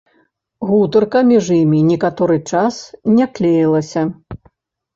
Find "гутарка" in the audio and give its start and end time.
0.69-1.21